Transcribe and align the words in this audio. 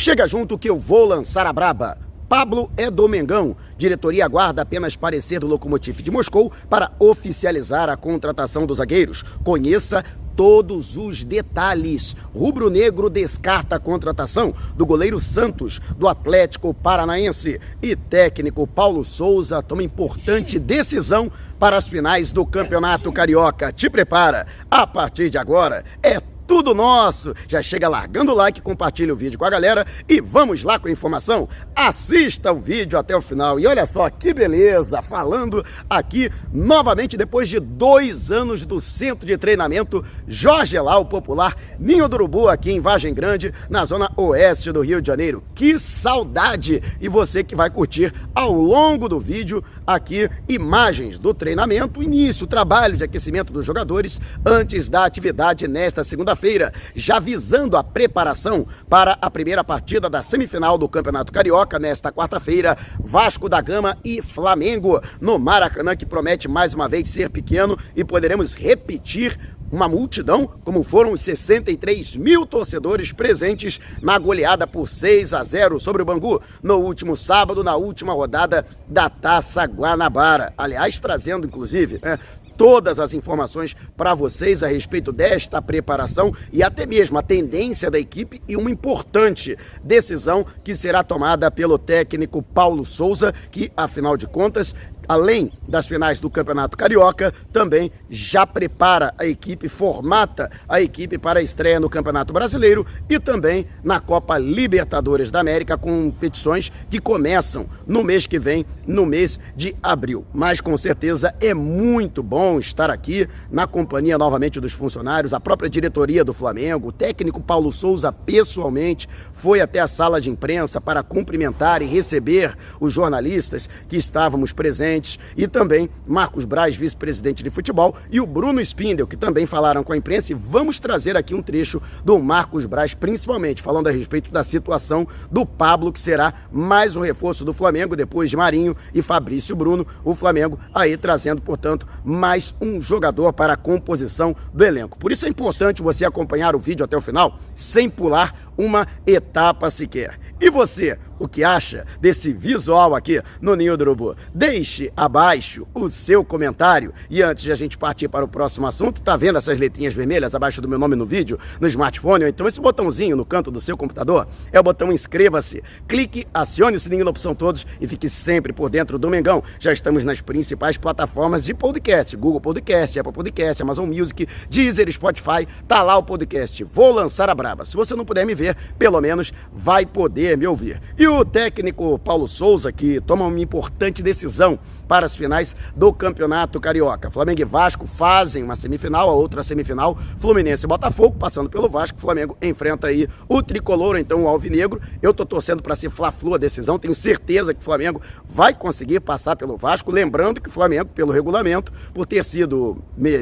Chega 0.00 0.28
junto 0.28 0.56
que 0.56 0.70
eu 0.70 0.78
vou 0.78 1.04
lançar 1.04 1.44
a 1.44 1.52
braba. 1.52 1.98
Pablo 2.28 2.70
é 2.76 2.88
do 2.88 3.08
Mengão. 3.08 3.56
Diretoria 3.76 4.24
aguarda 4.24 4.62
apenas 4.62 4.94
parecer 4.94 5.40
do 5.40 5.48
Lokomotiv 5.48 6.00
de 6.00 6.08
Moscou 6.08 6.52
para 6.70 6.92
oficializar 7.00 7.88
a 7.88 7.96
contratação 7.96 8.64
dos 8.64 8.78
zagueiros. 8.78 9.24
Conheça 9.42 10.04
todos 10.36 10.96
os 10.96 11.24
detalhes. 11.24 12.14
Rubro 12.32 12.70
Negro 12.70 13.10
descarta 13.10 13.74
a 13.74 13.80
contratação 13.80 14.54
do 14.76 14.86
goleiro 14.86 15.18
Santos, 15.18 15.80
do 15.96 16.06
Atlético 16.06 16.72
Paranaense. 16.72 17.60
E 17.82 17.96
técnico 17.96 18.68
Paulo 18.68 19.02
Souza 19.02 19.60
toma 19.64 19.82
importante 19.82 20.60
decisão 20.60 21.28
para 21.58 21.76
as 21.76 21.88
finais 21.88 22.30
do 22.30 22.46
Campeonato 22.46 23.10
Carioca. 23.10 23.72
Te 23.72 23.90
prepara. 23.90 24.46
A 24.70 24.86
partir 24.86 25.28
de 25.28 25.38
agora 25.38 25.84
é 26.00 26.20
tudo 26.48 26.74
nosso. 26.74 27.34
Já 27.46 27.62
chega 27.62 27.90
largando 27.90 28.32
o 28.32 28.34
like, 28.34 28.62
compartilha 28.62 29.12
o 29.12 29.16
vídeo 29.16 29.38
com 29.38 29.44
a 29.44 29.50
galera 29.50 29.86
e 30.08 30.18
vamos 30.18 30.64
lá 30.64 30.78
com 30.78 30.88
a 30.88 30.90
informação. 30.90 31.46
Assista 31.76 32.50
o 32.50 32.58
vídeo 32.58 32.98
até 32.98 33.14
o 33.14 33.20
final. 33.20 33.60
E 33.60 33.66
olha 33.66 33.84
só 33.84 34.08
que 34.08 34.32
beleza, 34.32 35.02
falando 35.02 35.62
aqui 35.90 36.32
novamente 36.50 37.18
depois 37.18 37.50
de 37.50 37.60
dois 37.60 38.32
anos 38.32 38.64
do 38.64 38.80
centro 38.80 39.26
de 39.26 39.36
treinamento 39.36 40.02
Jorge 40.26 40.78
Lá, 40.80 40.96
o 40.96 41.04
popular 41.04 41.54
Ninho 41.78 42.08
do 42.08 42.14
Urubu 42.14 42.48
aqui 42.48 42.70
em 42.70 42.80
Vargem 42.80 43.12
Grande, 43.12 43.52
na 43.68 43.84
zona 43.84 44.10
oeste 44.16 44.72
do 44.72 44.80
Rio 44.80 45.02
de 45.02 45.06
Janeiro. 45.06 45.44
Que 45.54 45.78
saudade! 45.78 46.82
E 46.98 47.08
você 47.08 47.44
que 47.44 47.54
vai 47.54 47.68
curtir 47.68 48.14
ao 48.34 48.52
longo 48.52 49.06
do 49.06 49.20
vídeo 49.20 49.62
aqui 49.86 50.30
imagens 50.48 51.18
do 51.18 51.34
treinamento, 51.34 52.02
início, 52.02 52.46
trabalho 52.46 52.96
de 52.96 53.04
aquecimento 53.04 53.52
dos 53.52 53.66
jogadores 53.66 54.18
antes 54.46 54.88
da 54.88 55.04
atividade 55.04 55.68
nesta 55.68 56.02
segunda 56.02 56.37
feira 56.38 56.72
já 56.94 57.18
visando 57.18 57.76
a 57.76 57.84
preparação 57.84 58.66
para 58.88 59.18
a 59.20 59.30
primeira 59.30 59.64
partida 59.64 60.08
da 60.08 60.22
semifinal 60.22 60.78
do 60.78 60.88
Campeonato 60.88 61.32
Carioca 61.32 61.78
nesta 61.78 62.12
quarta-feira, 62.12 62.78
Vasco 62.98 63.48
da 63.48 63.60
Gama 63.60 63.98
e 64.04 64.22
Flamengo 64.22 65.02
no 65.20 65.38
Maracanã, 65.38 65.96
que 65.96 66.06
promete 66.06 66.48
mais 66.48 66.72
uma 66.72 66.88
vez 66.88 67.10
ser 67.10 67.28
pequeno 67.28 67.76
e 67.96 68.04
poderemos 68.04 68.54
repetir 68.54 69.38
uma 69.70 69.88
multidão, 69.88 70.50
como 70.64 70.82
foram 70.82 71.12
os 71.12 71.20
63 71.20 72.16
mil 72.16 72.46
torcedores 72.46 73.12
presentes 73.12 73.78
na 74.02 74.18
goleada 74.18 74.66
por 74.66 74.88
6 74.88 75.34
a 75.34 75.44
0 75.44 75.78
sobre 75.78 76.02
o 76.02 76.04
Bangu 76.04 76.40
no 76.62 76.76
último 76.78 77.16
sábado, 77.16 77.62
na 77.62 77.76
última 77.76 78.12
rodada 78.12 78.64
da 78.86 79.10
Taça 79.10 79.64
Guanabara. 79.64 80.52
Aliás, 80.56 80.98
trazendo 80.98 81.46
inclusive 81.46 82.00
né, 82.02 82.18
todas 82.58 82.98
as 82.98 83.14
informações 83.14 83.76
para 83.96 84.14
vocês 84.14 84.64
a 84.64 84.66
respeito 84.66 85.12
desta 85.12 85.62
preparação 85.62 86.34
e 86.52 86.60
até 86.60 86.84
mesmo 86.84 87.16
a 87.16 87.22
tendência 87.22 87.88
da 87.88 88.00
equipe 88.00 88.42
e 88.48 88.56
uma 88.56 88.70
importante 88.70 89.56
decisão 89.82 90.44
que 90.64 90.74
será 90.74 91.04
tomada 91.04 91.50
pelo 91.52 91.78
técnico 91.78 92.42
Paulo 92.42 92.84
Souza, 92.84 93.32
que 93.52 93.70
afinal 93.76 94.16
de 94.16 94.26
contas 94.26 94.74
além 95.08 95.50
das 95.66 95.86
finais 95.86 96.20
do 96.20 96.28
Campeonato 96.28 96.76
Carioca, 96.76 97.32
também 97.52 97.90
já 98.10 98.46
prepara 98.46 99.14
a 99.16 99.26
equipe, 99.26 99.68
formata 99.68 100.50
a 100.68 100.80
equipe 100.80 101.16
para 101.16 101.40
a 101.40 101.42
estreia 101.42 101.80
no 101.80 101.88
Campeonato 101.88 102.32
Brasileiro 102.32 102.86
e 103.08 103.18
também 103.18 103.66
na 103.82 104.00
Copa 104.00 104.36
Libertadores 104.36 105.30
da 105.30 105.40
América, 105.40 105.78
com 105.78 106.10
competições 106.10 106.70
que 106.90 106.98
começam 106.98 107.68
no 107.86 108.04
mês 108.04 108.26
que 108.26 108.38
vem, 108.38 108.66
no 108.86 109.06
mês 109.06 109.38
de 109.56 109.74
abril. 109.82 110.26
Mas 110.32 110.60
com 110.60 110.76
certeza 110.76 111.34
é 111.40 111.54
muito 111.54 112.22
bom 112.22 112.58
estar 112.58 112.90
aqui 112.90 113.26
na 113.50 113.66
companhia 113.66 114.18
novamente 114.18 114.60
dos 114.60 114.72
funcionários, 114.72 115.32
a 115.32 115.40
própria 115.40 115.70
diretoria 115.70 116.24
do 116.24 116.32
Flamengo, 116.32 116.88
o 116.88 116.92
técnico 116.92 117.40
Paulo 117.40 117.72
Souza 117.72 118.12
pessoalmente 118.12 119.08
foi 119.32 119.60
até 119.60 119.78
a 119.78 119.86
sala 119.86 120.20
de 120.20 120.28
imprensa 120.28 120.80
para 120.80 121.02
cumprimentar 121.02 121.80
e 121.80 121.86
receber 121.86 122.56
os 122.80 122.92
jornalistas 122.92 123.68
que 123.88 123.96
estávamos 123.96 124.52
presentes 124.52 124.97
e 125.36 125.46
também 125.46 125.88
Marcos 126.06 126.44
Braz, 126.44 126.74
vice-presidente 126.74 127.42
de 127.42 127.50
futebol, 127.50 127.94
e 128.10 128.20
o 128.20 128.26
Bruno 128.26 128.60
Spindel, 128.60 129.06
que 129.06 129.16
também 129.16 129.46
falaram 129.46 129.84
com 129.84 129.92
a 129.92 129.96
imprensa. 129.96 130.32
E 130.32 130.34
vamos 130.34 130.80
trazer 130.80 131.16
aqui 131.16 131.34
um 131.34 131.42
trecho 131.42 131.80
do 132.04 132.18
Marcos 132.18 132.66
Braz, 132.66 132.94
principalmente 132.94 133.62
falando 133.62 133.88
a 133.88 133.90
respeito 133.90 134.30
da 134.30 134.42
situação 134.42 135.06
do 135.30 135.44
Pablo, 135.44 135.92
que 135.92 136.00
será 136.00 136.34
mais 136.50 136.96
um 136.96 137.00
reforço 137.00 137.44
do 137.44 137.52
Flamengo, 137.52 137.94
depois 137.94 138.30
de 138.30 138.36
Marinho 138.36 138.76
e 138.92 139.02
Fabrício 139.02 139.54
Bruno. 139.54 139.86
O 140.04 140.14
Flamengo 140.14 140.58
aí 140.74 140.96
trazendo, 140.96 141.42
portanto, 141.42 141.86
mais 142.04 142.54
um 142.60 142.80
jogador 142.80 143.32
para 143.32 143.52
a 143.52 143.56
composição 143.56 144.34
do 144.52 144.64
elenco. 144.64 144.98
Por 144.98 145.12
isso 145.12 145.26
é 145.26 145.28
importante 145.28 145.82
você 145.82 146.04
acompanhar 146.04 146.56
o 146.56 146.58
vídeo 146.58 146.84
até 146.84 146.96
o 146.96 147.00
final, 147.00 147.38
sem 147.54 147.88
pular 147.88 148.34
uma 148.56 148.86
etapa 149.06 149.70
sequer. 149.70 150.18
E 150.40 150.50
você, 150.50 150.96
o 151.18 151.26
que 151.26 151.42
acha 151.42 151.84
desse 152.00 152.32
visual 152.32 152.94
aqui 152.94 153.20
no 153.40 153.56
Ninho 153.56 153.76
do 153.76 153.82
Urubu? 153.82 154.16
Deixe 154.32 154.92
abaixo 154.96 155.66
o 155.74 155.90
seu 155.90 156.24
comentário. 156.24 156.94
E 157.10 157.20
antes 157.22 157.42
de 157.42 157.50
a 157.50 157.56
gente 157.56 157.76
partir 157.76 158.06
para 158.06 158.24
o 158.24 158.28
próximo 158.28 158.64
assunto, 158.64 159.02
tá 159.02 159.16
vendo 159.16 159.36
essas 159.36 159.58
letrinhas 159.58 159.94
vermelhas 159.94 160.36
abaixo 160.36 160.62
do 160.62 160.68
meu 160.68 160.78
nome 160.78 160.94
no 160.94 161.04
vídeo, 161.04 161.36
no 161.60 161.66
smartphone, 161.66 162.22
ou 162.22 162.30
então 162.30 162.46
esse 162.46 162.60
botãozinho 162.60 163.16
no 163.16 163.24
canto 163.24 163.50
do 163.50 163.60
seu 163.60 163.76
computador? 163.76 164.28
É 164.52 164.60
o 164.60 164.62
botão 164.62 164.92
inscreva-se. 164.92 165.60
Clique, 165.88 166.24
acione 166.32 166.76
o 166.76 166.80
sininho 166.80 167.04
na 167.04 167.10
opção 167.10 167.34
todos 167.34 167.66
e 167.80 167.88
fique 167.88 168.08
sempre 168.08 168.52
por 168.52 168.70
dentro 168.70 168.96
do 168.96 169.10
Mengão. 169.10 169.42
Já 169.58 169.72
estamos 169.72 170.04
nas 170.04 170.20
principais 170.20 170.76
plataformas 170.76 171.44
de 171.44 171.52
podcast, 171.52 172.16
Google 172.16 172.40
Podcast, 172.40 172.96
Apple 172.96 173.12
Podcast, 173.12 173.60
Amazon 173.60 173.88
Music, 173.88 174.28
Deezer, 174.48 174.88
Spotify, 174.92 175.48
tá 175.66 175.82
lá 175.82 175.96
o 175.96 176.02
podcast. 176.04 176.62
Vou 176.62 176.92
lançar 176.92 177.28
a 177.28 177.34
braba. 177.34 177.64
Se 177.64 177.76
você 177.76 177.96
não 177.96 178.04
puder 178.04 178.24
me 178.24 178.36
ver, 178.36 178.56
pelo 178.78 179.00
menos 179.00 179.32
vai 179.52 179.84
poder 179.84 180.27
me 180.36 180.46
ouvir. 180.46 180.80
E 180.98 181.06
o 181.06 181.24
técnico 181.24 181.98
Paulo 181.98 182.28
Souza, 182.28 182.72
que 182.72 183.00
toma 183.00 183.26
uma 183.26 183.40
importante 183.40 184.02
decisão 184.02 184.58
para 184.88 185.06
as 185.06 185.14
finais 185.14 185.54
do 185.76 185.92
Campeonato 185.92 186.58
Carioca. 186.58 187.10
Flamengo 187.10 187.42
e 187.42 187.44
Vasco 187.44 187.86
fazem 187.86 188.42
uma 188.42 188.56
semifinal, 188.56 189.10
a 189.10 189.12
outra 189.12 189.42
semifinal, 189.42 189.98
Fluminense 190.18 190.64
e 190.64 190.68
Botafogo, 190.68 191.16
passando 191.18 191.50
pelo 191.50 191.68
Vasco, 191.68 192.00
Flamengo 192.00 192.36
enfrenta 192.40 192.86
aí 192.86 193.06
o 193.28 193.42
tricolor, 193.42 193.98
então 193.98 194.24
o 194.24 194.28
alvinegro. 194.28 194.80
Eu 195.02 195.12
tô 195.12 195.26
torcendo 195.26 195.62
para 195.62 195.76
ser 195.76 195.90
fla-flu 195.90 196.34
a 196.34 196.38
decisão, 196.38 196.78
tenho 196.78 196.94
certeza 196.94 197.52
que 197.52 197.60
o 197.60 197.64
Flamengo 197.64 198.00
vai 198.28 198.54
conseguir 198.54 199.00
passar 199.00 199.36
pelo 199.36 199.56
Vasco, 199.56 199.92
lembrando 199.92 200.40
que 200.40 200.48
o 200.48 200.52
Flamengo, 200.52 200.86
pelo 200.86 201.12
regulamento, 201.12 201.70
por 201.92 202.06
ter 202.06 202.24
sido 202.24 202.78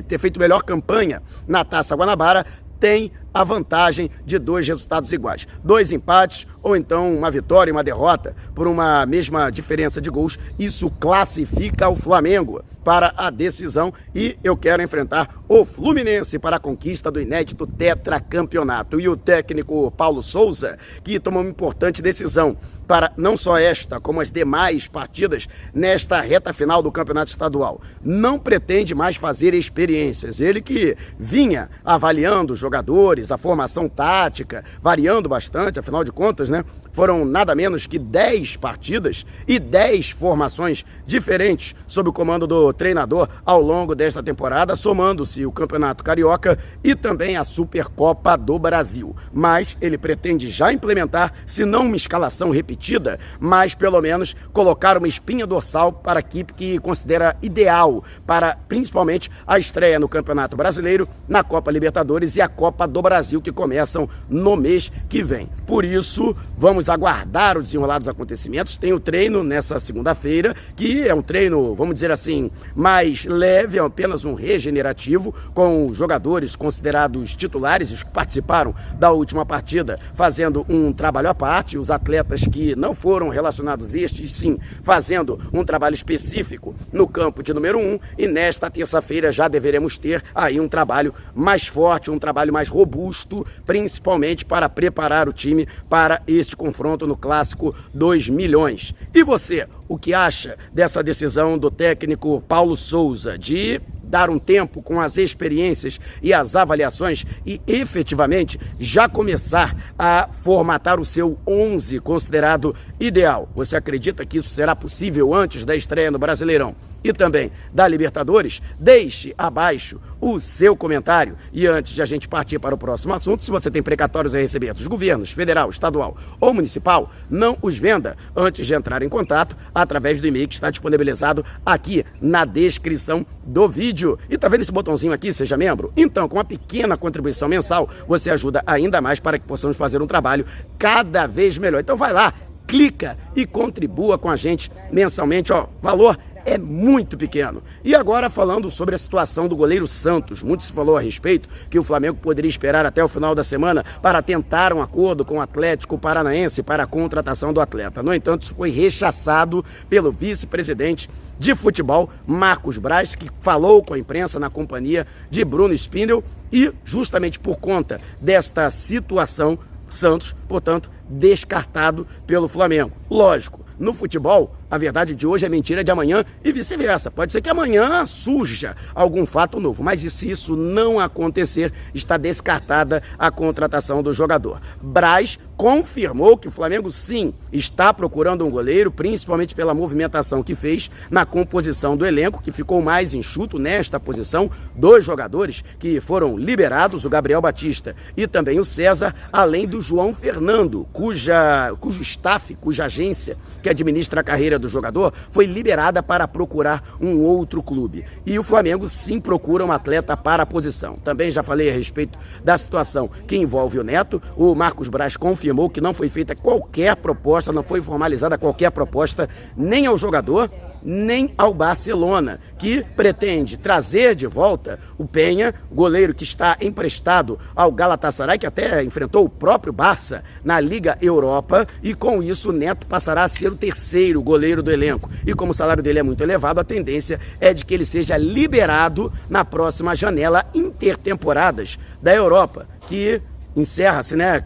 ter 0.06 0.18
feito 0.18 0.38
melhor 0.38 0.62
campanha 0.62 1.20
na 1.48 1.64
Taça 1.64 1.96
Guanabara, 1.96 2.46
tem 2.78 3.10
a 3.36 3.44
vantagem 3.44 4.10
de 4.24 4.38
dois 4.38 4.66
resultados 4.66 5.12
iguais. 5.12 5.46
Dois 5.62 5.92
empates 5.92 6.46
ou 6.62 6.74
então 6.74 7.14
uma 7.14 7.30
vitória 7.30 7.70
e 7.70 7.72
uma 7.72 7.84
derrota 7.84 8.34
por 8.54 8.66
uma 8.66 9.04
mesma 9.04 9.50
diferença 9.50 10.00
de 10.00 10.08
gols. 10.08 10.38
Isso 10.58 10.90
classifica 10.98 11.86
o 11.86 11.94
Flamengo 11.94 12.64
para 12.82 13.12
a 13.14 13.28
decisão 13.28 13.92
e 14.14 14.38
eu 14.42 14.56
quero 14.56 14.82
enfrentar 14.82 15.42
o 15.48 15.66
Fluminense 15.66 16.38
para 16.38 16.56
a 16.56 16.60
conquista 16.60 17.10
do 17.10 17.20
inédito 17.20 17.66
tetracampeonato. 17.66 18.98
E 18.98 19.06
o 19.06 19.16
técnico 19.16 19.90
Paulo 19.90 20.22
Souza, 20.22 20.78
que 21.04 21.20
tomou 21.20 21.42
uma 21.42 21.50
importante 21.50 22.00
decisão 22.00 22.56
para 22.86 23.12
não 23.16 23.36
só 23.36 23.58
esta, 23.58 24.00
como 24.00 24.20
as 24.20 24.30
demais 24.30 24.86
partidas 24.86 25.48
nesta 25.74 26.20
reta 26.20 26.52
final 26.52 26.82
do 26.82 26.92
campeonato 26.92 27.30
estadual. 27.30 27.80
Não 28.02 28.38
pretende 28.38 28.94
mais 28.94 29.16
fazer 29.16 29.54
experiências. 29.54 30.40
Ele 30.40 30.62
que 30.62 30.96
vinha 31.18 31.68
avaliando 31.84 32.54
jogadores, 32.54 33.25
a 33.30 33.38
formação 33.38 33.88
tática, 33.88 34.64
variando 34.80 35.28
bastante, 35.28 35.78
afinal 35.78 36.04
de 36.04 36.12
contas, 36.12 36.48
né? 36.48 36.64
Foram 36.92 37.26
nada 37.26 37.54
menos 37.54 37.86
que 37.86 37.98
10 37.98 38.56
partidas 38.56 39.26
e 39.46 39.58
10 39.58 40.10
formações 40.12 40.82
diferentes 41.06 41.74
sob 41.86 42.08
o 42.08 42.12
comando 42.12 42.46
do 42.46 42.72
treinador 42.72 43.28
ao 43.44 43.60
longo 43.60 43.94
desta 43.94 44.22
temporada, 44.22 44.74
somando-se 44.76 45.44
o 45.44 45.52
Campeonato 45.52 46.02
Carioca 46.02 46.58
e 46.82 46.94
também 46.94 47.36
a 47.36 47.44
Supercopa 47.44 48.36
do 48.36 48.58
Brasil. 48.58 49.14
Mas 49.30 49.76
ele 49.78 49.98
pretende 49.98 50.48
já 50.48 50.72
implementar, 50.72 51.34
se 51.46 51.66
não 51.66 51.84
uma 51.84 51.96
escalação 51.96 52.50
repetida, 52.50 53.18
mas 53.38 53.74
pelo 53.74 54.00
menos 54.00 54.34
colocar 54.52 54.96
uma 54.96 55.08
espinha 55.08 55.46
dorsal 55.46 55.92
para 55.92 56.18
a 56.18 56.20
equipe 56.20 56.54
que 56.54 56.78
considera 56.78 57.36
ideal 57.42 58.02
para 58.26 58.56
principalmente 58.68 59.30
a 59.46 59.58
estreia 59.58 59.98
no 59.98 60.08
Campeonato 60.08 60.56
Brasileiro, 60.56 61.06
na 61.28 61.44
Copa 61.44 61.70
Libertadores 61.70 62.36
e 62.36 62.40
a 62.40 62.48
Copa 62.48 62.88
do 62.88 63.02
Brasil 63.02 63.15
que 63.42 63.52
começam 63.52 64.08
no 64.28 64.56
mês 64.56 64.90
que 65.08 65.22
vem. 65.22 65.48
Por 65.66 65.84
isso, 65.84 66.34
vamos 66.56 66.76
vamos 66.76 66.90
aguardar 66.90 67.56
o 67.56 67.62
desenrolar 67.62 67.98
dos 67.98 68.08
acontecimentos. 68.08 68.76
Tem 68.76 68.92
o 68.92 69.00
treino 69.00 69.42
nessa 69.42 69.80
segunda-feira, 69.80 70.54
que 70.76 71.08
é 71.08 71.14
um 71.14 71.22
treino, 71.22 71.74
vamos 71.74 71.94
dizer 71.94 72.10
assim, 72.10 72.50
mais 72.74 73.24
leve, 73.24 73.78
é 73.78 73.80
apenas 73.80 74.24
um 74.26 74.34
regenerativo, 74.34 75.34
com 75.54 75.88
jogadores 75.94 76.54
considerados 76.54 77.34
titulares, 77.34 77.90
os 77.90 78.02
que 78.02 78.10
participaram 78.10 78.74
da 78.98 79.10
última 79.10 79.46
partida, 79.46 79.98
fazendo 80.14 80.66
um 80.68 80.92
trabalho 80.92 81.30
à 81.30 81.34
parte, 81.34 81.78
os 81.78 81.90
atletas 81.90 82.42
que 82.42 82.76
não 82.76 82.94
foram 82.94 83.30
relacionados 83.30 83.94
estes, 83.94 84.34
sim, 84.34 84.58
fazendo 84.82 85.40
um 85.52 85.64
trabalho 85.64 85.94
específico 85.94 86.74
no 86.92 87.08
campo 87.08 87.42
de 87.42 87.54
número 87.54 87.78
um, 87.78 87.98
e 88.18 88.26
nesta 88.26 88.70
terça-feira 88.70 89.32
já 89.32 89.48
deveremos 89.48 89.96
ter 89.98 90.22
aí 90.34 90.60
um 90.60 90.68
trabalho 90.68 91.14
mais 91.34 91.66
forte, 91.66 92.10
um 92.10 92.18
trabalho 92.18 92.52
mais 92.52 92.68
robusto 92.68 93.05
custo, 93.06 93.46
principalmente 93.64 94.44
para 94.44 94.68
preparar 94.68 95.28
o 95.28 95.32
time 95.32 95.68
para 95.88 96.20
este 96.26 96.56
confronto 96.56 97.06
no 97.06 97.16
clássico 97.16 97.72
2 97.94 98.28
milhões. 98.28 98.92
E 99.14 99.22
você, 99.22 99.68
o 99.88 99.96
que 99.96 100.12
acha 100.12 100.58
dessa 100.72 101.04
decisão 101.04 101.56
do 101.56 101.70
técnico 101.70 102.42
Paulo 102.48 102.76
Souza 102.76 103.38
de 103.38 103.80
dar 104.02 104.28
um 104.28 104.40
tempo 104.40 104.82
com 104.82 105.00
as 105.00 105.16
experiências 105.16 106.00
e 106.20 106.34
as 106.34 106.56
avaliações 106.56 107.24
e 107.44 107.60
efetivamente 107.66 108.58
já 108.78 109.08
começar 109.08 109.94
a 109.96 110.28
formatar 110.42 110.98
o 110.98 111.04
seu 111.04 111.38
11 111.46 112.00
considerado 112.00 112.74
ideal. 112.98 113.48
Você 113.54 113.76
acredita 113.76 114.26
que 114.26 114.38
isso 114.38 114.48
será 114.48 114.74
possível 114.74 115.32
antes 115.32 115.64
da 115.64 115.76
estreia 115.76 116.10
no 116.10 116.18
Brasileirão? 116.18 116.74
E 117.08 117.12
também 117.12 117.52
da 117.72 117.86
Libertadores, 117.86 118.60
deixe 118.78 119.32
abaixo 119.38 120.00
o 120.20 120.40
seu 120.40 120.76
comentário. 120.76 121.36
E 121.52 121.66
antes 121.66 121.92
de 121.92 122.02
a 122.02 122.04
gente 122.04 122.26
partir 122.26 122.58
para 122.58 122.74
o 122.74 122.78
próximo 122.78 123.14
assunto, 123.14 123.44
se 123.44 123.50
você 123.50 123.70
tem 123.70 123.82
precatórios 123.82 124.34
a 124.34 124.38
receber 124.38 124.74
dos 124.74 124.86
governos 124.86 125.30
federal, 125.30 125.70
estadual 125.70 126.16
ou 126.40 126.52
municipal, 126.52 127.10
não 127.30 127.56
os 127.62 127.78
venda 127.78 128.16
antes 128.34 128.66
de 128.66 128.74
entrar 128.74 129.02
em 129.02 129.08
contato 129.08 129.56
através 129.74 130.20
do 130.20 130.26
e-mail 130.26 130.48
que 130.48 130.54
está 130.54 130.70
disponibilizado 130.70 131.44
aqui 131.64 132.04
na 132.20 132.44
descrição 132.44 133.24
do 133.46 133.68
vídeo. 133.68 134.18
E 134.28 134.36
tá 134.36 134.48
vendo 134.48 134.62
esse 134.62 134.72
botãozinho 134.72 135.12
aqui, 135.12 135.32
seja 135.32 135.56
membro? 135.56 135.92
Então, 135.96 136.28
com 136.28 136.36
uma 136.36 136.44
pequena 136.44 136.96
contribuição 136.96 137.48
mensal, 137.48 137.88
você 138.08 138.30
ajuda 138.30 138.62
ainda 138.66 139.00
mais 139.00 139.20
para 139.20 139.38
que 139.38 139.46
possamos 139.46 139.76
fazer 139.76 140.02
um 140.02 140.06
trabalho 140.06 140.46
cada 140.78 141.26
vez 141.26 141.56
melhor. 141.56 141.80
Então 141.80 141.96
vai 141.96 142.12
lá, 142.12 142.32
clica 142.66 143.16
e 143.34 143.46
contribua 143.46 144.18
com 144.18 144.28
a 144.28 144.36
gente 144.36 144.70
mensalmente, 144.90 145.52
ó, 145.52 145.66
valor 145.80 146.18
é 146.46 146.56
muito 146.56 147.18
pequeno. 147.18 147.60
E 147.84 147.92
agora 147.92 148.30
falando 148.30 148.70
sobre 148.70 148.94
a 148.94 148.98
situação 148.98 149.48
do 149.48 149.56
goleiro 149.56 149.86
Santos, 149.88 150.44
muito 150.44 150.62
se 150.62 150.72
falou 150.72 150.96
a 150.96 151.00
respeito 151.00 151.48
que 151.68 151.78
o 151.78 151.82
Flamengo 151.82 152.16
poderia 152.16 152.48
esperar 152.48 152.86
até 152.86 153.02
o 153.04 153.08
final 153.08 153.34
da 153.34 153.42
semana 153.42 153.84
para 154.00 154.22
tentar 154.22 154.72
um 154.72 154.80
acordo 154.80 155.24
com 155.24 155.38
o 155.38 155.40
Atlético 155.40 155.98
Paranaense 155.98 156.62
para 156.62 156.84
a 156.84 156.86
contratação 156.86 157.52
do 157.52 157.60
atleta. 157.60 158.00
No 158.00 158.14
entanto, 158.14 158.44
isso 158.44 158.54
foi 158.54 158.70
rechaçado 158.70 159.64
pelo 159.88 160.12
vice-presidente 160.12 161.10
de 161.36 161.54
futebol, 161.54 162.08
Marcos 162.26 162.78
Braz, 162.78 163.14
que 163.14 163.28
falou 163.40 163.82
com 163.82 163.94
a 163.94 163.98
imprensa 163.98 164.38
na 164.38 164.48
companhia 164.48 165.06
de 165.28 165.44
Bruno 165.44 165.74
Spindel 165.74 166.22
e 166.52 166.72
justamente 166.84 167.40
por 167.40 167.56
conta 167.56 168.00
desta 168.20 168.70
situação, 168.70 169.58
Santos, 169.90 170.34
portanto, 170.48 170.90
descartado 171.08 172.06
pelo 172.26 172.48
Flamengo. 172.48 172.92
Lógico, 173.10 173.66
no 173.78 173.92
futebol, 173.92 174.55
a 174.70 174.78
verdade 174.78 175.14
de 175.14 175.26
hoje 175.26 175.46
é 175.46 175.48
mentira 175.48 175.84
de 175.84 175.90
amanhã 175.90 176.24
e 176.44 176.52
vice-versa. 176.52 177.10
Pode 177.10 177.32
ser 177.32 177.40
que 177.40 177.48
amanhã 177.48 178.04
surja 178.06 178.76
algum 178.94 179.24
fato 179.24 179.60
novo, 179.60 179.82
mas 179.82 180.02
e 180.02 180.10
se 180.10 180.30
isso 180.30 180.56
não 180.56 180.98
acontecer, 180.98 181.72
está 181.94 182.16
descartada 182.16 183.02
a 183.18 183.30
contratação 183.30 184.02
do 184.02 184.12
jogador. 184.12 184.60
Braz 184.82 185.38
confirmou 185.56 186.36
que 186.36 186.48
o 186.48 186.50
Flamengo 186.50 186.92
sim 186.92 187.32
está 187.52 187.92
procurando 187.92 188.44
um 188.44 188.50
goleiro, 188.50 188.90
principalmente 188.90 189.54
pela 189.54 189.72
movimentação 189.72 190.42
que 190.42 190.54
fez 190.54 190.90
na 191.10 191.24
composição 191.24 191.96
do 191.96 192.04
elenco, 192.04 192.42
que 192.42 192.52
ficou 192.52 192.82
mais 192.82 193.14
enxuto 193.14 193.58
nesta 193.58 193.98
posição. 193.98 194.50
Dois 194.74 195.04
jogadores 195.04 195.64
que 195.78 196.00
foram 196.00 196.36
liberados, 196.36 197.04
o 197.04 197.10
Gabriel 197.10 197.40
Batista 197.40 197.96
e 198.16 198.26
também 198.26 198.60
o 198.60 198.64
César, 198.64 199.14
além 199.32 199.66
do 199.66 199.80
João 199.80 200.12
Fernando, 200.12 200.86
cuja, 200.92 201.74
cujo 201.80 202.02
staff, 202.02 202.54
cuja 202.56 202.84
agência 202.84 203.36
que 203.62 203.68
administra 203.68 204.20
a 204.20 204.24
carreira 204.24 204.58
do 204.58 204.68
jogador 204.68 205.12
foi 205.30 205.46
liberada 205.46 206.02
para 206.02 206.28
procurar 206.28 206.96
um 207.00 207.20
outro 207.22 207.62
clube. 207.62 208.04
E 208.26 208.38
o 208.38 208.42
Flamengo 208.42 208.88
sim 208.88 209.18
procura 209.18 209.64
um 209.64 209.72
atleta 209.72 210.16
para 210.16 210.42
a 210.42 210.46
posição. 210.46 210.96
Também 210.96 211.30
já 211.30 211.42
falei 211.42 211.70
a 211.70 211.72
respeito 211.72 212.18
da 212.44 212.58
situação 212.58 213.08
que 213.26 213.36
envolve 213.36 213.78
o 213.78 213.84
Neto. 213.84 214.20
O 214.36 214.54
Marcos 214.54 214.88
Braz 214.88 215.16
confirmou 215.16 215.45
que 215.72 215.80
não 215.80 215.94
foi 215.94 216.08
feita 216.08 216.34
qualquer 216.34 216.96
proposta, 216.96 217.52
não 217.52 217.62
foi 217.62 217.80
formalizada 217.80 218.38
qualquer 218.38 218.70
proposta 218.70 219.28
nem 219.56 219.86
ao 219.86 219.98
jogador 219.98 220.50
nem 220.86 221.34
ao 221.36 221.52
Barcelona, 221.52 222.38
que 222.56 222.84
pretende 222.94 223.56
trazer 223.56 224.14
de 224.14 224.24
volta 224.24 224.78
o 224.96 225.04
Penha, 225.04 225.52
goleiro 225.70 226.14
que 226.14 226.22
está 226.22 226.56
emprestado 226.60 227.40
ao 227.56 227.72
Galatasaray, 227.72 228.38
que 228.38 228.46
até 228.46 228.84
enfrentou 228.84 229.24
o 229.24 229.28
próprio 229.28 229.72
Barça 229.72 230.22
na 230.44 230.60
Liga 230.60 230.96
Europa, 231.02 231.66
e 231.82 231.92
com 231.92 232.22
isso 232.22 232.50
o 232.50 232.52
Neto 232.52 232.86
passará 232.86 233.24
a 233.24 233.28
ser 233.28 233.48
o 233.48 233.56
terceiro 233.56 234.22
goleiro 234.22 234.62
do 234.62 234.70
elenco. 234.70 235.10
E 235.26 235.34
como 235.34 235.50
o 235.50 235.54
salário 235.54 235.82
dele 235.82 235.98
é 235.98 236.04
muito 236.04 236.22
elevado, 236.22 236.60
a 236.60 236.64
tendência 236.64 237.18
é 237.40 237.52
de 237.52 237.64
que 237.64 237.74
ele 237.74 237.84
seja 237.84 238.16
liberado 238.16 239.12
na 239.28 239.44
próxima 239.44 239.96
janela 239.96 240.46
intertemporadas 240.54 241.78
da 242.00 242.14
Europa, 242.14 242.68
que 242.88 243.20
encerra-se, 243.56 244.14
né? 244.14 244.44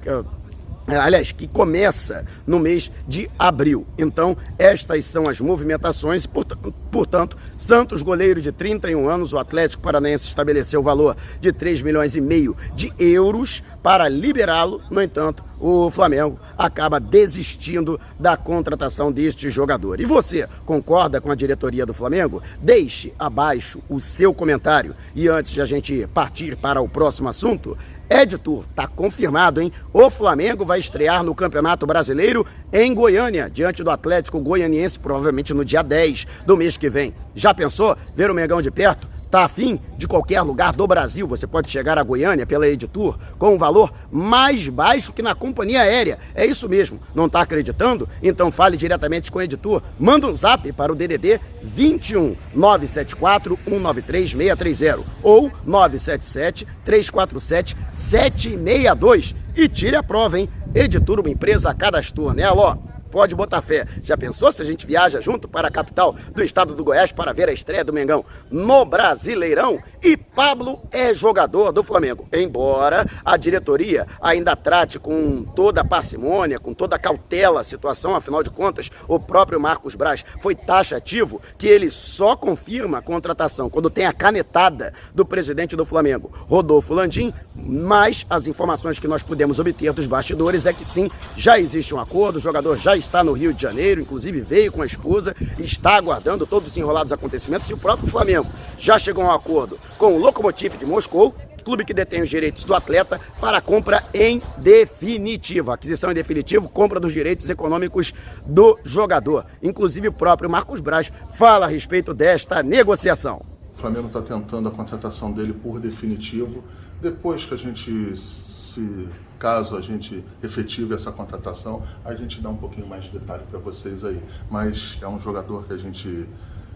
Aliás, 0.99 1.33
que 1.33 1.47
começa 1.47 2.25
no 2.47 2.59
mês 2.59 2.91
de 3.07 3.31
abril. 3.39 3.87
Então, 3.99 4.37
estas 4.59 5.05
são 5.05 5.29
as 5.29 5.41
movimentações, 5.41 6.27
portanto, 6.27 7.37
Santos, 7.57 8.03
goleiro 8.03 8.41
de 8.41 8.51
31 8.51 9.09
anos, 9.09 9.33
o 9.33 9.39
Atlético 9.39 9.83
Paranaense 9.83 10.29
estabeleceu 10.29 10.81
o 10.81 10.83
valor 10.83 11.17
de 11.41 11.53
3 11.53 11.83
milhões 11.83 12.17
e 12.17 12.21
meio 12.21 12.57
de 12.75 12.93
euros 12.99 13.63
para 13.83 14.09
liberá-lo. 14.09 14.81
No 14.91 15.01
entanto, 15.03 15.45
o 15.59 15.91
Flamengo 15.91 16.39
acaba 16.57 16.99
desistindo 16.99 18.01
da 18.19 18.37
contratação 18.37 19.13
deste 19.13 19.51
jogador. 19.51 20.01
E 20.01 20.07
você 20.07 20.49
concorda 20.65 21.21
com 21.21 21.31
a 21.31 21.35
diretoria 21.35 21.85
do 21.85 21.95
Flamengo? 21.95 22.43
Deixe 22.61 23.13
abaixo 23.19 23.81
o 23.89 24.01
seu 24.01 24.33
comentário. 24.33 24.95
E 25.15 25.29
antes 25.29 25.53
de 25.53 25.61
a 25.61 25.67
gente 25.67 26.07
partir 26.13 26.57
para 26.57 26.81
o 26.81 26.89
próximo 26.89 27.29
assunto, 27.29 27.77
Editor, 28.11 28.65
tá 28.75 28.89
confirmado, 28.89 29.61
hein? 29.61 29.73
O 29.93 30.11
Flamengo 30.11 30.65
vai 30.65 30.81
estrear 30.81 31.23
no 31.23 31.33
Campeonato 31.33 31.87
Brasileiro 31.87 32.45
em 32.73 32.93
Goiânia, 32.93 33.49
diante 33.49 33.85
do 33.85 33.91
Atlético 33.91 34.41
Goianiense, 34.41 34.99
provavelmente 34.99 35.55
no 35.55 35.65
dia 35.65 35.81
10 35.81 36.27
do 36.45 36.57
mês 36.57 36.77
que 36.77 36.91
vem. 36.91 37.15
Já 37.37 37.55
pensou 37.55 37.97
ver 38.13 38.29
o 38.29 38.35
Mengão 38.35 38.61
de 38.61 38.69
perto? 38.69 39.09
Tá 39.31 39.45
afim 39.45 39.79
de 39.97 40.09
qualquer 40.09 40.43
lugar 40.43 40.73
do 40.73 40.87
Brasil? 40.87 41.27
Você 41.29 41.47
pode 41.47 41.71
chegar 41.71 41.97
a 41.97 42.03
Goiânia 42.03 42.45
pela 42.45 42.67
Editur 42.67 43.17
com 43.39 43.55
um 43.55 43.59
valor 43.59 43.93
mais 44.11 44.69
baixo 44.69 45.13
que 45.13 45.23
na 45.23 45.37
companhia 45.37 45.83
aérea. 45.83 46.19
É 46.35 46.45
isso 46.45 46.69
mesmo. 46.69 47.01
Não 47.15 47.27
está 47.27 47.43
acreditando? 47.43 48.09
Então 48.21 48.51
fale 48.51 48.77
diretamente 48.77 49.31
com 49.31 49.39
a 49.39 49.45
Editur. 49.45 49.83
Manda 49.99 50.27
um 50.27 50.35
zap 50.35 50.73
para 50.73 50.93
o 50.93 50.97
DDD 50.97 51.41
21 51.63 52.35
974 52.53 53.57
193 53.65 54.31
630 54.33 55.07
ou 55.23 55.51
977 55.65 56.67
347 56.85 57.77
762 57.93 59.35
e 59.55 59.69
tire 59.69 59.95
a 59.95 60.03
prova, 60.03 60.41
hein? 60.41 60.49
Editur, 60.75 61.21
uma 61.21 61.31
empresa 61.31 61.73
cadastrou, 61.75 62.33
né, 62.33 62.45
Alô? 62.45 62.90
Pode 63.11 63.35
botar 63.35 63.61
fé. 63.61 63.87
Já 64.03 64.17
pensou 64.17 64.53
se 64.53 64.63
a 64.63 64.65
gente 64.65 64.87
viaja 64.87 65.21
junto 65.21 65.49
para 65.49 65.69
a 65.69 65.71
capital 65.71 66.15
do 66.33 66.43
estado 66.43 66.75
do 66.75 66.85
Goiás 66.85 67.13
para 67.13 67.33
ver 67.33 67.49
a 67.49 67.53
estreia 67.53 67.85
do 67.85 67.93
Mengão 67.93 68.25
no 68.51 68.85
Brasileirão? 68.85 69.79
E 70.03 70.17
Pablo 70.17 70.81
é 70.91 71.13
jogador 71.13 71.73
do 71.73 71.83
Flamengo. 71.83 72.29
Embora 72.33 73.07
a 73.25 73.37
diretoria 73.37 74.07
ainda 74.21 74.55
trate 74.55 74.99
com 74.99 75.45
toda 75.45 75.81
a 75.81 75.85
parcimônia, 75.85 76.59
com 76.59 76.73
toda 76.73 76.97
a 76.97 76.99
cautela 76.99 77.61
a 77.61 77.65
situação, 77.65 78.15
afinal 78.15 78.43
de 78.43 78.51
contas, 78.51 78.91
o 79.09 79.19
próprio 79.19 79.61
Marcos 79.61 79.95
Braz 79.95 80.25
foi 80.41 80.55
taxativo 80.55 81.41
que 81.59 81.67
ele 81.67 81.91
só 81.91 82.37
confirma 82.37 82.99
a 82.99 83.03
contratação 83.03 83.69
quando 83.69 83.91
tem 83.91 84.07
a 84.07 84.13
canetada 84.13 84.95
do 85.15 85.25
presidente 85.25 85.77
do 85.77 85.85
Flamengo, 85.85 86.31
Rodolfo 86.49 86.95
Landim, 86.95 87.33
mas 87.55 88.25
as 88.31 88.47
informações 88.47 88.99
que 88.99 89.09
nós 89.09 89.23
pudemos 89.23 89.59
obter 89.59 89.93
dos 89.93 90.07
bastidores 90.07 90.67
é 90.67 90.73
que 90.73 90.85
sim, 90.85 91.11
já 91.37 91.59
existe 91.59 91.95
um 91.95 92.01
acordo, 92.01 92.37
o 92.37 92.41
jogador 92.41 92.77
já 92.77 92.97
está 93.01 93.25
no 93.25 93.33
Rio 93.33 93.53
de 93.53 93.63
Janeiro, 93.63 94.01
inclusive 94.01 94.41
veio 94.41 94.71
com 94.71 94.83
a 94.83 94.87
esposa, 94.87 95.35
está 95.59 95.97
aguardando 95.97 96.47
todos 96.47 96.71
os 96.71 96.77
enrolados 96.77 97.13
acontecimentos 97.13 97.69
e 97.69 97.75
o 97.75 97.79
próprio 97.79 98.09
Flamengo 98.09 98.47
já 98.79 98.99
chegou 98.99 99.25
a 99.25 99.29
um 99.29 99.33
acordo 99.33 99.79
com 99.99 100.15
o 100.15 100.19
Lokomotiv 100.19 100.77
de 100.77 100.87
Moscou, 100.87 101.35
clube 101.61 101.85
que 101.85 101.95
detém 101.95 102.23
os 102.23 102.31
direitos 102.31 102.65
do 102.65 102.75
atleta 102.75 103.21
para 103.41 103.61
compra 103.61 104.03
em 104.13 104.43
definitivo. 104.59 105.71
Aquisição 105.71 106.11
em 106.11 106.15
definitivo, 106.15 106.69
compra 106.69 106.99
dos 106.99 107.13
direitos 107.13 107.49
econômicos 107.49 108.13
do 108.45 108.79
jogador. 108.85 109.45
Inclusive 109.63 110.09
o 110.09 110.13
próprio 110.13 110.51
Marcos 110.51 110.81
Braz 110.81 111.13
fala 111.35 111.67
a 111.67 111.69
respeito 111.69 112.13
desta 112.15 112.63
negociação. 112.63 113.43
O 113.75 113.79
Flamengo 113.81 114.09
está 114.09 114.21
tentando 114.21 114.69
a 114.69 114.73
contratação 114.73 115.33
dele 115.33 115.53
por 115.53 115.79
definitivo. 115.79 116.65
Depois 117.01 117.47
que 117.47 117.55
a 117.55 117.57
gente 117.57 118.17
se 118.17 119.09
caso 119.41 119.75
a 119.77 119.81
gente 119.81 120.23
efetive 120.43 120.95
essa 120.95 121.11
contratação, 121.11 121.83
a 122.05 122.15
gente 122.15 122.41
dá 122.41 122.51
um 122.51 122.57
pouquinho 122.57 122.87
mais 122.87 123.05
de 123.05 123.11
detalhe 123.11 123.43
para 123.51 123.59
vocês 123.59 124.05
aí. 124.05 124.23
Mas 124.49 124.99
é 125.01 125.09
um 125.09 125.19
jogador 125.19 125.65
que 125.65 125.73
a 125.73 125.79
gente 125.79 126.29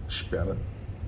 espera 0.09 0.57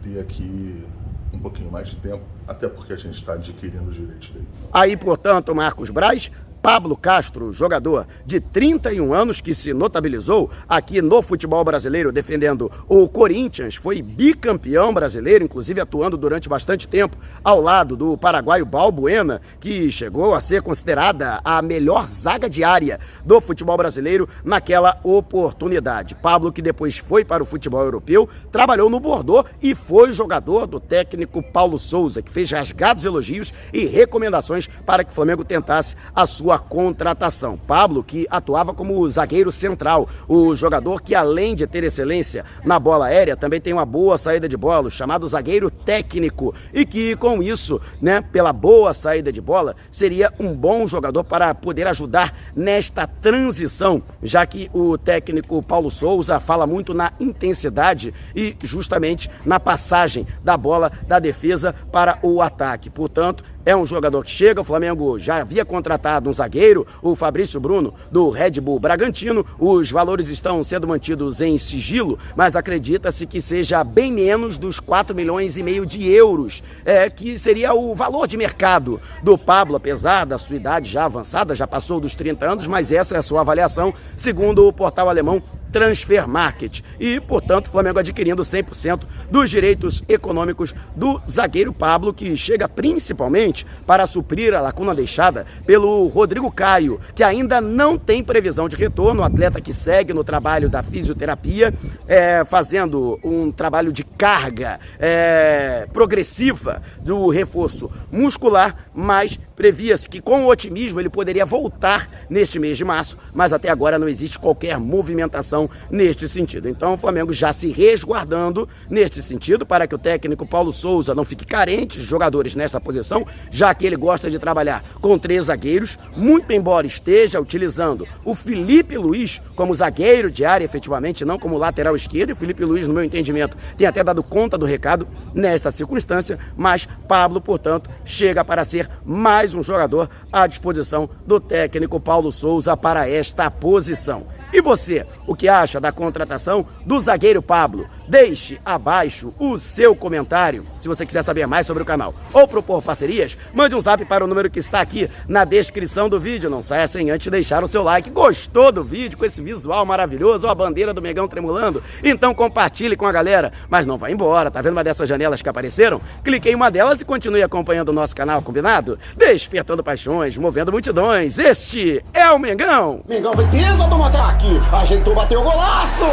ter 0.02 0.20
aqui 0.20 0.84
um 1.32 1.38
pouquinho 1.38 1.70
mais 1.70 1.88
de 1.88 1.96
tempo, 1.96 2.22
até 2.46 2.68
porque 2.68 2.92
a 2.92 2.96
gente 2.96 3.14
está 3.14 3.32
adquirindo 3.32 3.88
os 3.88 3.96
direitos 3.96 4.30
dele. 4.30 4.46
Aí, 4.72 4.96
portanto, 4.96 5.54
Marcos 5.54 5.90
Braz 5.90 6.30
Pablo 6.66 6.96
Castro, 6.96 7.52
jogador 7.52 8.08
de 8.25 8.40
31 8.40 9.14
anos 9.14 9.40
que 9.40 9.54
se 9.54 9.73
notabilizou 9.73 10.50
aqui 10.68 11.00
no 11.00 11.23
futebol 11.23 11.62
brasileiro 11.62 12.11
defendendo 12.11 12.68
o 12.88 13.08
Corinthians, 13.08 13.76
foi 13.76 14.02
bicampeão 14.02 14.92
brasileiro, 14.92 15.44
inclusive 15.44 15.80
atuando 15.80 16.16
durante 16.16 16.49
bastante 16.49 16.88
tempo 16.88 17.16
ao 17.44 17.61
lado 17.61 17.96
do 17.96 18.18
paraguaio 18.18 18.66
Balbuena, 18.66 19.40
que 19.61 19.92
chegou 19.92 20.35
a 20.35 20.40
ser 20.40 20.61
considerada 20.61 21.40
a 21.44 21.62
melhor 21.62 22.08
zaga 22.08 22.50
diária 22.50 22.99
do 23.25 23.40
futebol 23.40 23.76
brasileiro 23.76 24.28
naquela 24.44 24.99
oportunidade. 25.04 26.16
Pablo 26.16 26.50
que 26.50 26.61
depois 26.61 26.99
foi 26.99 27.25
para 27.25 27.44
o 27.44 27.46
futebol 27.46 27.85
europeu, 27.85 28.28
trabalhou 28.50 28.90
no 28.90 28.99
Bordeaux 28.99 29.49
e 29.62 29.73
foi 29.73 30.11
jogador 30.11 30.66
do 30.66 30.80
técnico 30.80 31.40
Paulo 31.40 31.78
Souza, 31.78 32.23
que 32.23 32.32
fez 32.32 32.50
rasgados 32.50 33.04
elogios 33.04 33.54
e 33.73 33.87
recomendações 33.87 34.68
para 34.85 35.04
que 35.04 35.12
o 35.12 35.14
Flamengo 35.14 35.44
tentasse 35.44 35.94
a 36.12 36.26
sua 36.26 36.55
contratação. 36.58 37.56
Pablo, 37.56 38.02
que 38.02 38.26
atuava 38.30 38.75
como 38.75 39.08
zagueiro 39.08 39.50
central, 39.52 40.08
o 40.28 40.54
jogador 40.54 41.02
que, 41.02 41.14
além 41.14 41.54
de 41.54 41.66
ter 41.66 41.84
excelência 41.84 42.44
na 42.64 42.78
bola 42.78 43.06
aérea, 43.06 43.36
também 43.36 43.60
tem 43.60 43.72
uma 43.72 43.86
boa 43.86 44.18
saída 44.18 44.48
de 44.48 44.56
bola, 44.56 44.90
chamado 44.90 45.26
zagueiro 45.26 45.70
técnico, 45.70 46.54
e 46.72 46.84
que 46.84 47.16
com 47.16 47.42
isso, 47.42 47.80
né, 48.00 48.20
pela 48.20 48.52
boa 48.52 48.92
saída 48.94 49.32
de 49.32 49.40
bola, 49.40 49.76
seria 49.90 50.32
um 50.38 50.54
bom 50.54 50.86
jogador 50.86 51.25
para 51.25 51.54
poder 51.54 51.86
ajudar 51.86 52.34
nesta 52.54 53.06
transição, 53.06 54.02
já 54.22 54.44
que 54.46 54.70
o 54.72 54.96
técnico 54.98 55.62
Paulo 55.62 55.90
Souza 55.90 56.40
fala 56.40 56.66
muito 56.66 56.94
na 56.94 57.12
intensidade 57.18 58.12
e 58.34 58.56
justamente 58.62 59.30
na 59.44 59.58
passagem 59.58 60.26
da 60.42 60.56
bola 60.56 60.90
da 61.06 61.18
defesa 61.18 61.75
para 61.90 62.18
o 62.22 62.40
ataque. 62.40 62.90
Portanto, 62.90 63.44
é 63.66 63.76
um 63.76 63.85
jogador 63.85 64.25
que 64.25 64.30
chega, 64.30 64.61
o 64.61 64.64
Flamengo 64.64 65.18
já 65.18 65.40
havia 65.40 65.64
contratado 65.64 66.30
um 66.30 66.32
zagueiro, 66.32 66.87
o 67.02 67.16
Fabrício 67.16 67.58
Bruno, 67.58 67.92
do 68.12 68.30
Red 68.30 68.61
Bull 68.61 68.78
Bragantino. 68.78 69.44
Os 69.58 69.90
valores 69.90 70.28
estão 70.28 70.62
sendo 70.62 70.87
mantidos 70.87 71.40
em 71.40 71.58
sigilo, 71.58 72.16
mas 72.37 72.54
acredita-se 72.54 73.26
que 73.26 73.40
seja 73.40 73.82
bem 73.82 74.12
menos 74.12 74.56
dos 74.56 74.78
4 74.78 75.16
milhões 75.16 75.56
e 75.56 75.64
meio 75.64 75.85
de 75.85 76.08
euros, 76.08 76.62
é, 76.85 77.11
que 77.11 77.37
seria 77.40 77.75
o 77.75 77.92
valor 77.92 78.28
de 78.28 78.37
mercado 78.37 79.00
do 79.20 79.37
Pablo, 79.37 79.75
apesar 79.75 80.25
da 80.25 80.38
sua 80.38 80.54
idade 80.54 80.88
já 80.88 81.04
avançada, 81.04 81.56
já 81.56 81.66
passou 81.66 81.99
dos 81.99 82.14
30 82.14 82.46
anos, 82.46 82.66
mas 82.68 82.92
essa 82.92 83.16
é 83.16 83.18
a 83.18 83.23
sua 83.23 83.40
avaliação, 83.40 83.92
segundo 84.16 84.64
o 84.64 84.73
portal 84.73 85.08
alemão 85.08 85.42
Transfer 85.76 86.26
Market. 86.26 86.80
E, 86.99 87.21
portanto, 87.21 87.66
o 87.66 87.71
Flamengo 87.71 87.99
adquirindo 87.99 88.42
100% 88.42 89.02
dos 89.30 89.50
direitos 89.50 90.02
econômicos 90.09 90.75
do 90.97 91.21
zagueiro 91.28 91.71
Pablo, 91.71 92.14
que 92.14 92.35
chega 92.35 92.66
principalmente 92.66 93.66
para 93.87 94.06
suprir 94.06 94.54
a 94.54 94.62
lacuna 94.62 94.95
deixada 94.95 95.45
pelo 95.66 96.06
Rodrigo 96.06 96.50
Caio, 96.50 96.99
que 97.14 97.23
ainda 97.23 97.61
não 97.61 97.99
tem 97.99 98.25
previsão 98.25 98.71
de 98.71 98.75
retorno, 98.75 99.21
o 99.21 99.25
atleta 99.25 99.61
que 99.61 99.75
segue 99.75 100.14
no 100.14 100.25
trabalho 100.25 100.71
da 100.71 100.83
fisioterapia, 100.83 101.75
é, 102.09 102.42
fazendo 102.47 103.21
um 103.23 103.52
trabalho 103.52 103.92
de 103.92 104.02
carga 104.02 104.80
é, 104.99 105.87
progressiva 105.92 106.80
do 107.02 107.28
reforço 107.28 107.90
muscular, 108.11 108.87
mas 108.95 109.38
previa-se 109.54 110.09
que 110.09 110.21
com 110.21 110.45
o 110.45 110.49
otimismo 110.49 111.00
ele 111.00 111.09
poderia 111.09 111.45
voltar 111.45 112.09
neste 112.30 112.59
mês 112.59 112.78
de 112.78 112.85
março, 112.85 113.18
mas 113.35 113.52
até 113.52 113.71
agora 113.71 113.99
não 113.99 114.09
existe 114.09 114.38
qualquer 114.38 114.78
movimentação 114.78 115.65
neste 115.90 116.28
sentido. 116.28 116.68
Então 116.68 116.94
o 116.94 116.96
Flamengo 116.96 117.32
já 117.32 117.52
se 117.52 117.70
resguardando 117.70 118.68
neste 118.88 119.23
sentido 119.23 119.66
para 119.66 119.87
que 119.87 119.94
o 119.94 119.99
técnico 119.99 120.46
Paulo 120.46 120.73
Souza 120.73 121.14
não 121.14 121.25
fique 121.25 121.44
carente 121.44 121.99
de 121.99 122.04
jogadores 122.04 122.54
nesta 122.54 122.80
posição, 122.80 123.26
já 123.50 123.75
que 123.75 123.87
ele 123.87 123.96
gosta 123.96 124.30
de 124.30 124.38
trabalhar 124.38 124.85
com 125.00 125.18
três 125.18 125.46
zagueiros, 125.46 125.99
muito 126.16 126.52
embora 126.52 126.87
esteja 126.87 127.40
utilizando 127.40 128.06
o 128.25 128.35
Felipe 128.35 128.96
Luiz 128.96 129.40
como 129.54 129.75
zagueiro 129.75 130.30
de 130.30 130.44
área 130.44 130.64
efetivamente, 130.64 131.25
não 131.25 131.38
como 131.38 131.58
lateral 131.58 131.96
esquerdo. 131.96 132.32
O 132.32 132.37
Felipe 132.37 132.64
Luiz, 132.64 132.87
no 132.87 132.94
meu 132.94 133.04
entendimento, 133.04 133.56
tem 133.76 133.87
até 133.87 134.02
dado 134.04 134.23
conta 134.23 134.58
do 134.58 134.66
recado 134.66 135.06
nesta 135.35 135.70
circunstância, 135.70 136.38
mas 136.56 136.88
Pablo, 137.08 137.40
portanto, 137.40 137.90
chega 138.04 138.44
para 138.44 138.64
ser 138.64 138.88
mais 139.04 139.54
um 139.54 139.62
jogador 139.62 140.08
à 140.32 140.46
disposição 140.46 141.08
do 141.26 141.40
técnico 141.40 142.00
Paulo 142.00 142.30
Souza 142.30 142.76
para 142.76 143.08
esta 143.08 143.50
posição. 143.50 144.26
E 144.52 144.61
você, 144.61 145.06
o 145.26 145.35
que 145.35 145.49
acha 145.49 145.55
da 145.80 145.90
contratação 145.90 146.66
do 146.84 147.00
zagueiro 147.00 147.40
Pablo? 147.40 147.86
Deixe 148.08 148.60
abaixo 148.64 149.34
o 149.38 149.58
seu 149.58 149.94
comentário. 149.96 150.64
Se 150.80 150.86
você 150.86 151.04
quiser 151.04 151.25
saber 151.25 151.46
mais 151.46 151.66
sobre 151.66 151.82
o 151.82 151.86
canal 151.86 152.14
ou 152.32 152.46
propor 152.46 152.80
parcerias, 152.80 153.36
mande 153.52 153.75
um 153.75 153.80
zap 153.80 154.04
para 154.04 154.25
o 154.25 154.28
número 154.28 154.48
que 154.48 154.60
está 154.60 154.80
aqui 154.80 155.10
na 155.26 155.44
descrição 155.44 156.08
do 156.08 156.20
vídeo. 156.20 156.48
Não 156.48 156.62
saia 156.62 156.86
sem 156.86 157.10
antes 157.10 157.30
deixar 157.30 157.64
o 157.64 157.66
seu 157.66 157.82
like. 157.82 158.10
Gostou 158.10 158.70
do 158.70 158.84
vídeo 158.84 159.18
com 159.18 159.25
esse 159.25 159.42
visual 159.42 159.84
maravilhoso, 159.84 160.48
a 160.48 160.54
bandeira 160.54 160.94
do 160.94 161.02
Megão 161.02 161.26
tremulando? 161.26 161.82
Então 162.02 162.34
compartilhe 162.34 162.96
com 162.96 163.06
a 163.06 163.12
galera. 163.12 163.52
Mas 163.68 163.86
não 163.86 163.98
vá 163.98 164.10
embora, 164.10 164.50
tá 164.50 164.62
vendo 164.62 164.72
uma 164.72 164.84
dessas 164.84 165.08
janelas 165.08 165.42
que 165.42 165.48
apareceram? 165.48 166.00
Clique 166.22 166.48
em 166.48 166.54
uma 166.54 166.70
delas 166.70 167.00
e 167.00 167.04
continue 167.04 167.42
acompanhando 167.42 167.88
o 167.88 167.92
nosso 167.92 168.14
canal, 168.14 168.40
combinado? 168.40 168.98
Despertando 169.16 169.82
paixões, 169.82 170.36
movendo 170.36 170.70
multidões. 170.70 171.38
Este 171.38 172.04
é 172.14 172.30
o 172.30 172.38
Mengão. 172.38 173.00
Mengão 173.08 173.34
vem 173.34 173.48
pesa 173.48 173.86
do 173.86 174.02
ataque, 174.02 174.60
ajeitou, 174.72 175.14
bateu 175.14 175.40
o 175.40 175.44
golaço! 175.44 176.04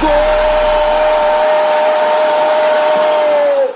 Gol! 0.00 1.33